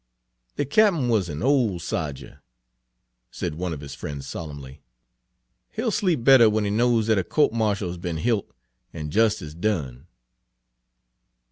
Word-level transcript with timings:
"The 0.55 0.65
Cap'n 0.65 1.09
was 1.09 1.29
an 1.29 1.43
ole 1.43 1.77
sodger," 1.77 2.41
said 3.29 3.53
one 3.53 3.71
Page 3.71 3.73
67 3.73 3.73
of 3.73 3.81
his 3.81 3.93
friends 3.93 4.25
solemnly. 4.27 4.81
"He 5.69 5.83
'll 5.83 5.91
sleep 5.91 6.23
better 6.23 6.49
when 6.49 6.63
he 6.63 6.71
knows 6.71 7.05
that 7.05 7.19
a 7.19 7.23
co'te 7.23 7.53
martial 7.53 7.87
has 7.87 7.99
be'n 7.99 8.17
hilt 8.17 8.49
an' 8.93 9.11
jestice 9.11 9.53
done." 9.53 10.07